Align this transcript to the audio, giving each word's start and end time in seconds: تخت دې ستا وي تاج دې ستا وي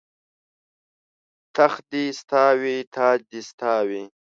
تخت 1.55 1.81
دې 1.91 2.03
ستا 2.19 2.43
وي 2.61 2.77
تاج 2.95 3.17
دې 3.31 3.41
ستا 3.49 3.73
وي 3.87 4.03